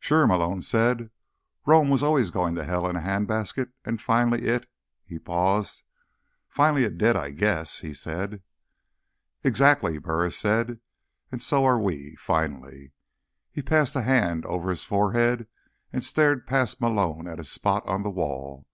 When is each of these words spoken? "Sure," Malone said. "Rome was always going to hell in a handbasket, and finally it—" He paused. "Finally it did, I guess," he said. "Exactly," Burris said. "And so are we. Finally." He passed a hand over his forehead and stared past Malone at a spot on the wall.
"Sure," 0.00 0.26
Malone 0.26 0.62
said. 0.62 1.10
"Rome 1.64 1.90
was 1.90 2.02
always 2.02 2.30
going 2.32 2.56
to 2.56 2.64
hell 2.64 2.88
in 2.88 2.96
a 2.96 3.00
handbasket, 3.00 3.70
and 3.84 4.02
finally 4.02 4.42
it—" 4.46 4.66
He 5.04 5.16
paused. 5.16 5.84
"Finally 6.48 6.82
it 6.82 6.98
did, 6.98 7.14
I 7.14 7.30
guess," 7.30 7.78
he 7.82 7.94
said. 7.94 8.42
"Exactly," 9.44 9.98
Burris 9.98 10.36
said. 10.36 10.80
"And 11.30 11.40
so 11.40 11.64
are 11.64 11.78
we. 11.78 12.16
Finally." 12.16 12.94
He 13.52 13.62
passed 13.62 13.94
a 13.94 14.02
hand 14.02 14.44
over 14.46 14.70
his 14.70 14.82
forehead 14.82 15.46
and 15.92 16.02
stared 16.02 16.48
past 16.48 16.80
Malone 16.80 17.28
at 17.28 17.38
a 17.38 17.44
spot 17.44 17.86
on 17.86 18.02
the 18.02 18.10
wall. 18.10 18.66